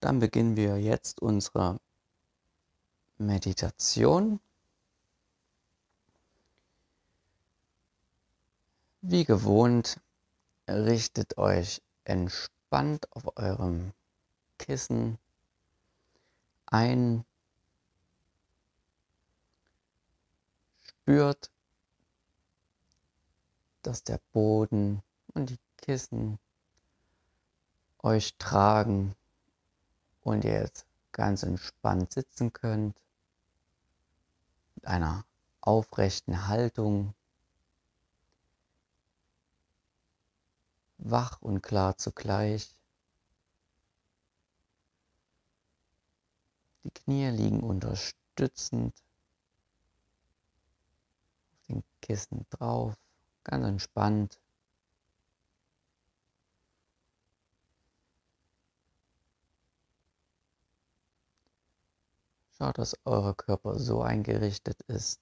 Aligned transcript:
Dann 0.00 0.18
beginnen 0.20 0.56
wir 0.56 0.78
jetzt 0.80 1.20
unsere 1.22 1.80
Meditation. 3.18 4.40
Wie 9.00 9.24
gewohnt, 9.24 10.00
richtet 10.68 11.38
euch 11.38 11.80
entspannt 12.04 13.10
auf 13.12 13.36
eurem 13.36 13.92
Kissen 14.58 15.18
ein. 16.66 17.24
Spürt, 20.82 21.50
dass 23.82 24.02
der 24.02 24.20
Boden 24.32 25.02
und 25.34 25.50
die 25.50 25.58
Kissen 25.76 26.38
euch 28.02 28.34
tragen 28.38 29.14
und 30.26 30.44
ihr 30.44 30.60
jetzt 30.60 30.86
ganz 31.12 31.44
entspannt 31.44 32.12
sitzen 32.12 32.52
könnt 32.52 33.00
mit 34.74 34.84
einer 34.88 35.24
aufrechten 35.60 36.48
Haltung, 36.48 37.14
wach 40.98 41.40
und 41.42 41.62
klar 41.62 41.96
zugleich. 41.96 42.74
Die 46.82 46.90
Knie 46.90 47.28
liegen 47.28 47.60
unterstützend 47.60 48.94
auf 51.52 51.66
den 51.68 51.84
Kissen 52.02 52.46
drauf, 52.50 52.96
ganz 53.44 53.64
entspannt. 53.64 54.40
Schaut, 62.56 62.78
dass 62.78 62.96
euer 63.04 63.36
Körper 63.36 63.78
so 63.78 64.00
eingerichtet 64.00 64.80
ist, 64.86 65.20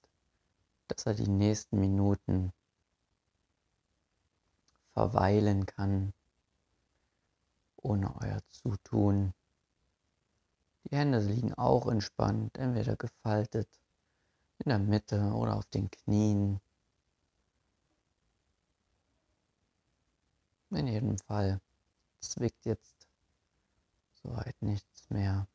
dass 0.87 1.05
er 1.05 1.15
die 1.15 1.27
nächsten 1.27 1.79
Minuten 1.79 2.53
verweilen 4.93 5.65
kann, 5.65 6.13
ohne 7.75 8.15
euer 8.21 8.39
Zutun. 8.47 9.33
Die 10.85 10.95
Hände 10.95 11.19
liegen 11.19 11.53
auch 11.55 11.87
entspannt, 11.87 12.57
entweder 12.57 12.95
gefaltet 12.95 13.67
in 14.59 14.69
der 14.69 14.79
Mitte 14.79 15.33
oder 15.33 15.57
auf 15.57 15.65
den 15.65 15.91
Knien. 15.91 16.61
In 20.69 20.87
jedem 20.87 21.17
Fall 21.17 21.59
zwickt 22.21 22.65
jetzt 22.65 23.07
soweit 24.23 24.61
nichts 24.61 25.09
mehr. 25.09 25.47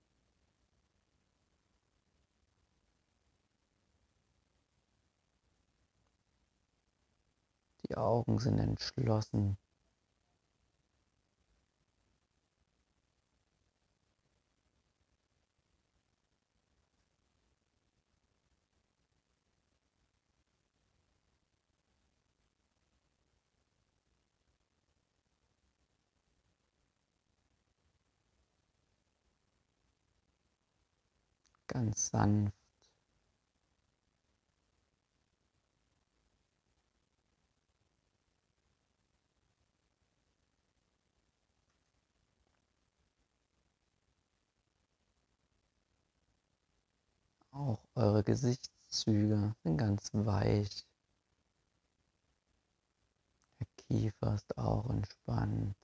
Die 7.91 7.97
Augen 7.97 8.39
sind 8.39 8.61
entschlossen. 8.61 9.59
Ganz 31.67 32.11
sanft. 32.11 32.60
Auch 47.61 47.85
eure 47.95 48.25
Gesichtszüge 48.25 49.55
sind 49.63 49.77
ganz 49.77 50.09
weich. 50.15 50.87
Der 53.59 53.67
Kiefer 53.77 54.35
ist 54.35 54.57
auch 54.57 54.89
entspannt. 54.89 55.77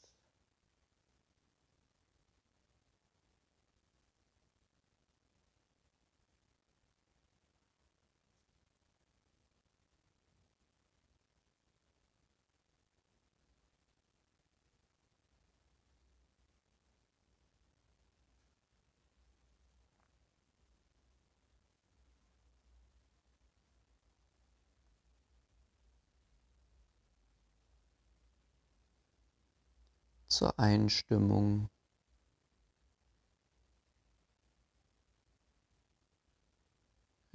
Zur 30.29 30.59
Einstimmung. 30.59 31.69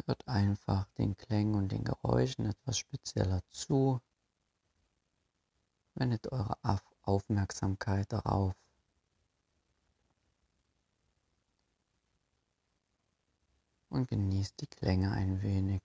Hört 0.06 0.28
einfach 0.28 0.88
den 0.98 1.16
Klängen 1.16 1.56
und 1.56 1.72
den 1.72 1.84
Geräuschen 1.84 2.46
etwas 2.46 2.78
spezieller 2.78 3.42
zu. 3.50 4.02
Wendet 5.96 6.32
eure 6.32 6.58
Aufmerksamkeit 7.04 8.12
darauf. 8.12 8.54
Und 13.90 14.08
genießt 14.08 14.62
die 14.62 14.68
Klänge 14.68 15.12
ein 15.12 15.42
wenig. 15.42 15.82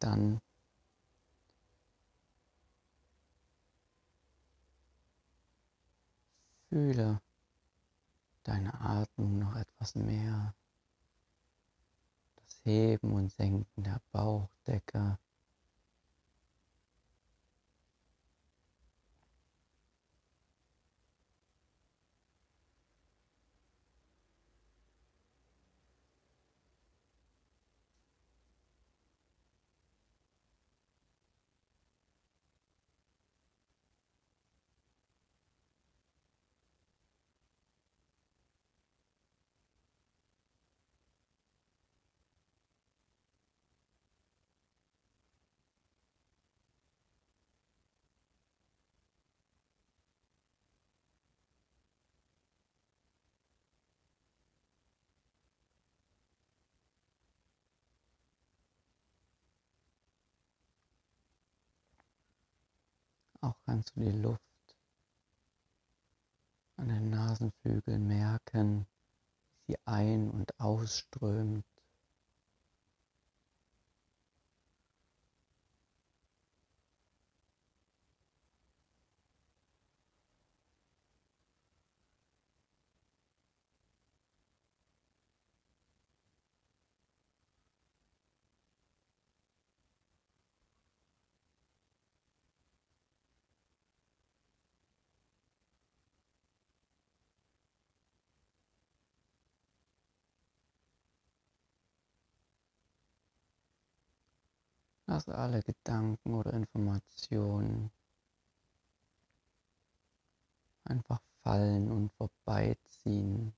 Dann 0.00 0.40
fühle 6.68 7.20
deine 8.42 8.80
Atmung 8.80 9.38
noch 9.38 9.54
etwas 9.56 9.94
mehr, 9.94 10.54
das 12.36 12.60
Heben 12.64 13.12
und 13.12 13.30
Senken 13.30 13.82
der 13.82 14.00
Bauchdecke. 14.12 15.18
Auch 63.42 63.56
kannst 63.64 63.96
du 63.96 64.00
die 64.00 64.10
Luft 64.10 64.40
an 66.76 66.88
den 66.88 67.10
Nasenflügeln 67.10 68.06
merken, 68.06 68.86
wie 69.66 69.72
sie 69.72 69.78
ein- 69.86 70.30
und 70.30 70.58
ausströmt. 70.60 71.64
Lass 105.10 105.28
alle 105.28 105.60
Gedanken 105.64 106.34
oder 106.34 106.52
Informationen 106.54 107.90
einfach 110.84 111.20
fallen 111.42 111.90
und 111.90 112.12
vorbeiziehen. 112.12 113.52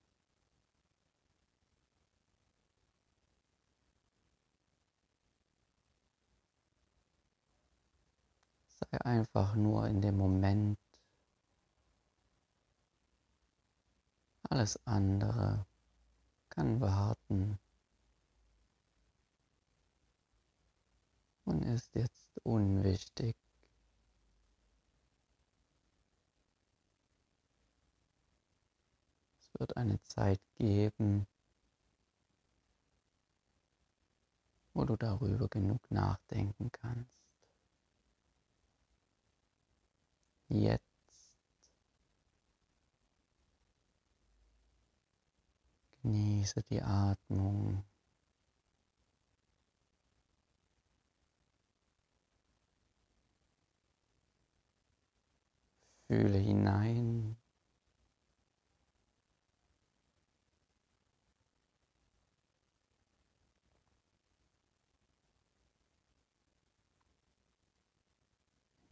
Sei 8.64 8.98
einfach 9.02 9.54
nur 9.54 9.86
in 9.88 10.00
dem 10.00 10.16
Moment. 10.16 10.78
Alles 14.48 14.80
andere 14.86 15.66
kann 16.48 16.80
warten. 16.80 17.58
Und 21.44 21.62
ist 21.62 21.94
jetzt 21.94 22.26
unwichtig. 22.44 23.36
Es 29.40 29.60
wird 29.60 29.76
eine 29.76 30.00
Zeit 30.02 30.40
geben, 30.56 31.26
wo 34.74 34.84
du 34.84 34.96
darüber 34.96 35.48
genug 35.48 35.90
nachdenken 35.90 36.70
kannst. 36.72 37.18
Jetzt 40.48 40.82
genieße 46.02 46.62
die 46.64 46.82
Atmung. 46.82 47.84
Fühle 56.12 56.36
hinein. 56.36 57.38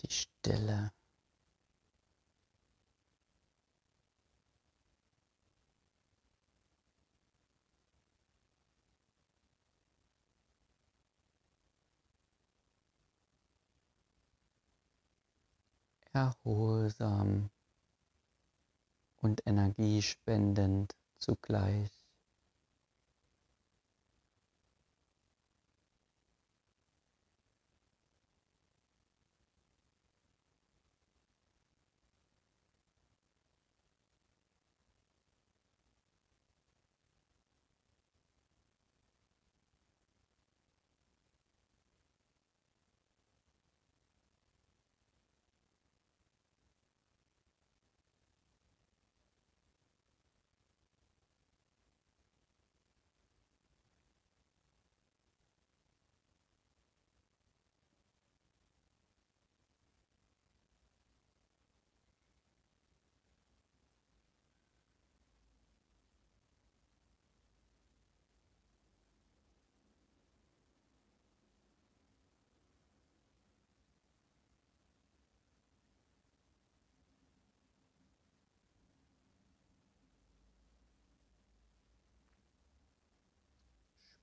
Die 0.00 0.10
Stille. 0.10 0.92
Erholsam 16.12 17.50
und 19.16 19.42
energiespendend 19.46 20.94
zugleich. 21.18 21.99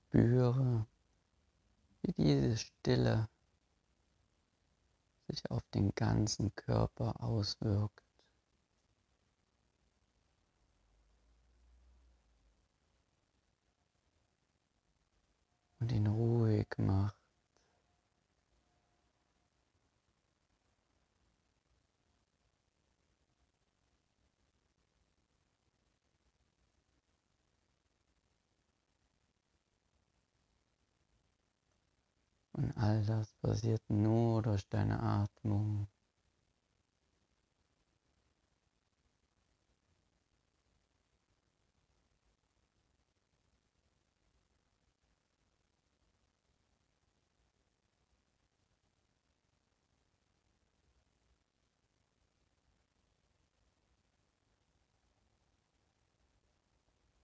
Spüre, 0.08 0.86
wie 2.00 2.12
diese 2.12 2.56
Stille 2.56 3.28
sich 5.26 5.50
auf 5.50 5.62
den 5.74 5.94
ganzen 5.94 6.54
Körper 6.54 7.22
auswirkt. 7.22 8.02
Und 15.78 15.92
ihn 15.92 16.06
ruhig 16.06 16.68
macht. 16.78 17.17
Und 32.58 32.76
all 32.76 33.04
das 33.04 33.32
passiert 33.40 33.82
nur 33.88 34.42
durch 34.42 34.68
deine 34.68 35.00
Atmung. 35.00 35.86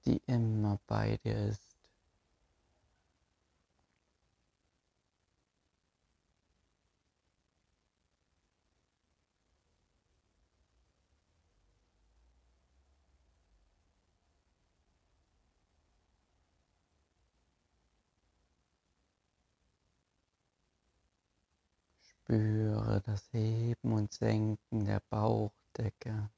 die 0.07 0.21
immer 0.27 0.79
bei 0.87 1.17
dir 1.25 1.49
ist. 1.49 1.74
Spüre 22.35 23.01
das 23.07 23.33
Heben 23.33 23.93
und 23.93 24.13
Senken 24.13 24.85
der 24.85 25.01
Bauchdecke. 25.09 26.31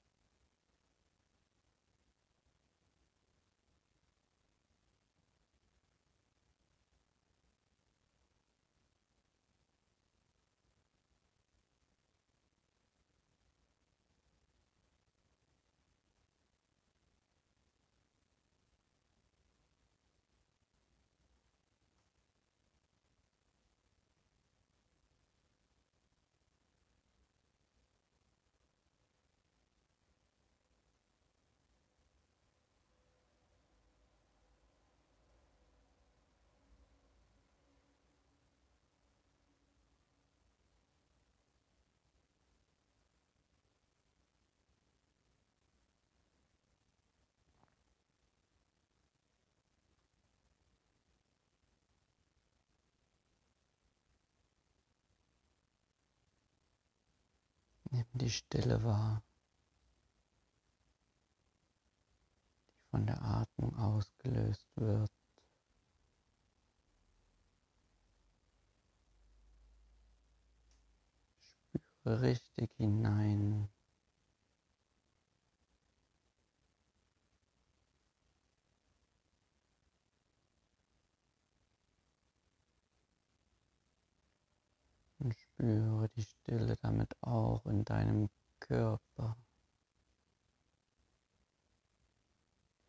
Die 58.17 58.31
Stille 58.31 58.83
wahr, 58.83 59.23
die 62.81 62.91
von 62.91 63.07
der 63.07 63.23
Atmung 63.23 63.77
ausgelöst 63.77 64.67
wird. 64.77 65.11
Spüre 72.07 72.21
richtig 72.23 72.71
hinein. 72.77 73.69
Und 85.19 85.35
spüre 85.57 86.09
die 86.11 86.23
Stille 86.23 86.77
damit 86.77 87.11
auch 87.23 87.65
in 87.67 87.85
deinem 87.85 88.29
Körper. 88.61 89.37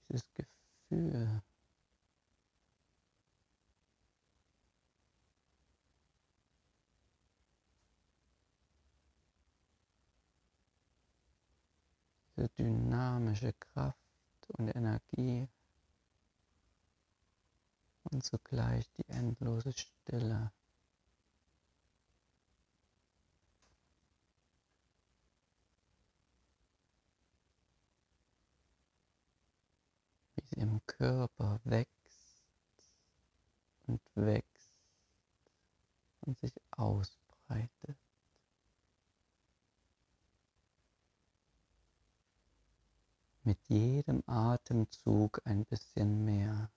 Dieses 0.09 0.27
Gefühl. 0.33 1.41
Diese 12.35 12.49
dynamische 12.49 13.53
Kraft 13.53 13.97
und 14.57 14.75
Energie 14.75 15.47
und 18.03 18.23
zugleich 18.23 18.89
die 18.97 19.09
endlose 19.09 19.71
Stille. 19.71 20.51
Im 30.57 30.81
Körper 30.85 31.59
wächst 31.63 31.87
und 33.85 34.01
wächst 34.15 34.71
und 36.21 36.37
sich 36.39 36.53
ausbreitet. 36.71 37.97
Mit 43.43 43.59
jedem 43.69 44.23
Atemzug 44.25 45.41
ein 45.45 45.63
bisschen 45.65 46.25
mehr. 46.25 46.69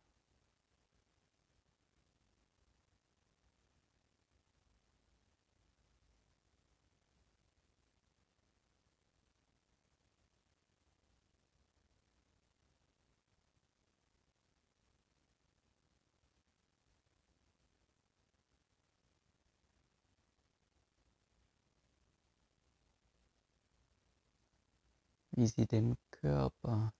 Wie 25.40 25.46
sie 25.46 25.66
den 25.66 25.96
Körper 26.10 26.92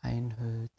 einhüllt. 0.00 0.72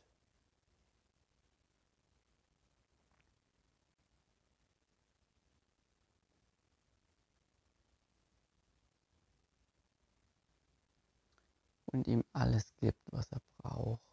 Und 11.85 12.07
ihm 12.07 12.25
alles 12.33 12.75
gibt, 12.75 12.99
was 13.11 13.31
er 13.31 13.39
braucht. 13.59 14.12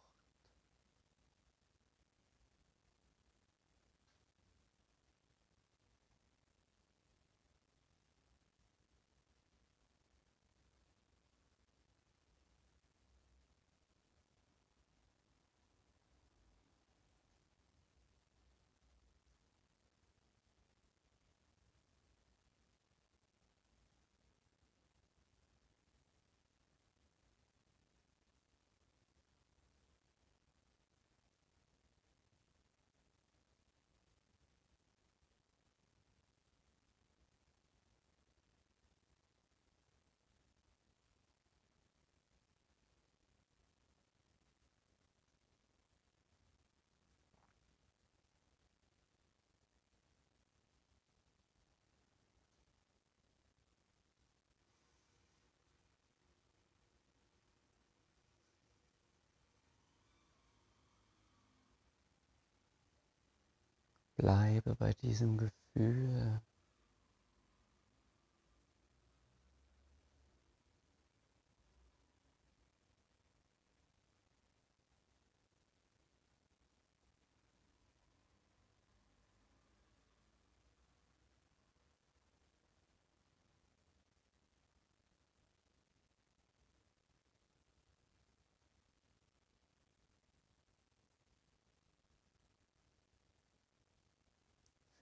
Bleibe 64.21 64.75
bei 64.75 64.93
diesem 64.93 65.35
Gefühl. 65.35 66.41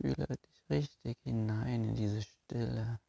Fühle 0.02 0.28
dich 0.28 0.64
richtig 0.70 1.18
hinein 1.24 1.84
in 1.90 1.96
diese 1.96 2.22
Stille. 2.22 3.00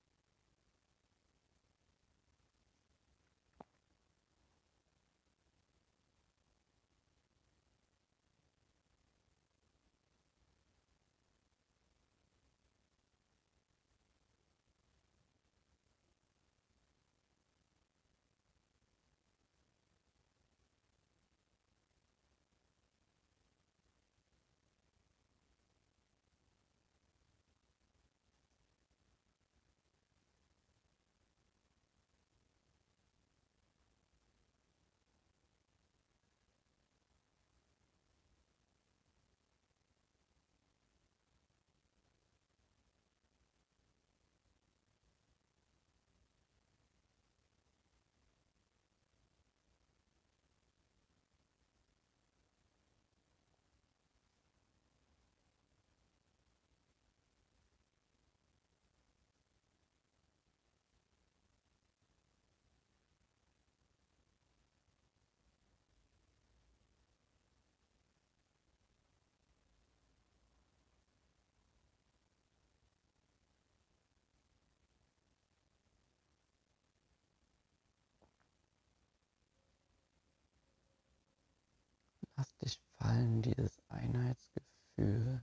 Fallen, 83.01 83.41
dieses 83.43 83.81
Einheitsgefühl. 83.89 85.43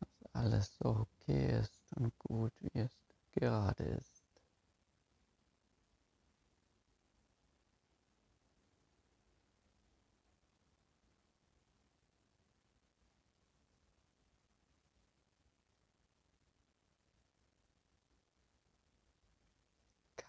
Dass 0.00 0.34
alles 0.34 0.76
so 0.78 1.06
okay 1.24 1.60
ist 1.60 1.80
und 1.96 2.12
gut, 2.18 2.52
wie 2.60 2.80
es 2.80 2.92
gerade 3.32 3.84
ist. 3.84 4.24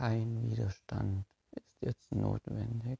Kein 0.01 0.49
Widerstand 0.49 1.27
ist 1.51 1.79
jetzt 1.79 2.11
notwendig. 2.11 2.97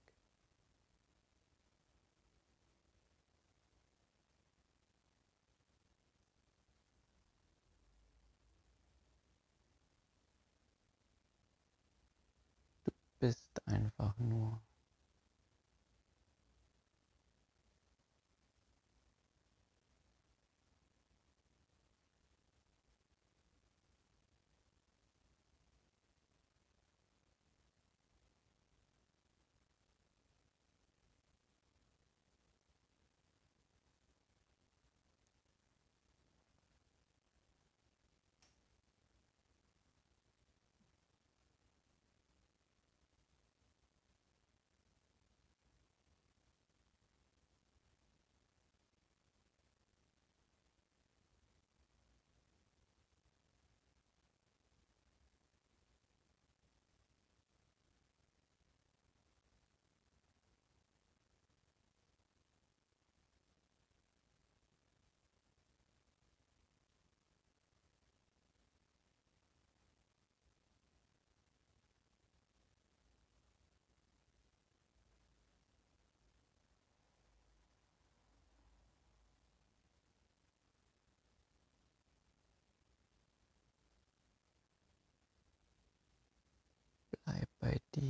Du 12.84 12.92
bist 13.18 13.50
einfach 13.66 14.16
nur. 14.20 14.62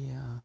Dir. 0.01 0.43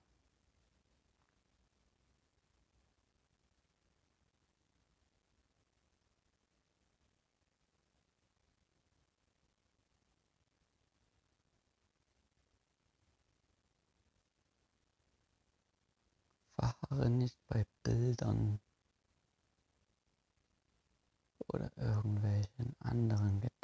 Verharre 16.56 17.10
nicht 17.10 17.38
bei 17.48 17.64
Bildern 17.82 18.60
oder 21.48 21.70
irgendwelchen 21.76 22.76
anderen 22.80 23.40
Gedanken. 23.40 23.55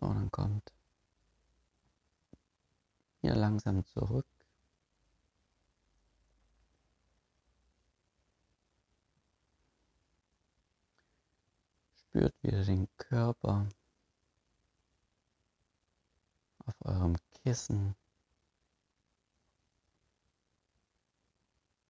So, 0.00 0.06
dann 0.06 0.30
kommt 0.30 0.72
hier 3.20 3.34
langsam 3.34 3.84
zurück. 3.84 4.26
Spürt 11.96 12.34
wieder 12.42 12.64
den 12.64 12.88
Körper 12.96 13.68
auf 16.64 16.74
eurem 16.82 17.16
Kissen. 17.42 17.96